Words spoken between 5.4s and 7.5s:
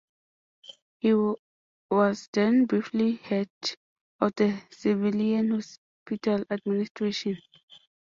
hospital administration.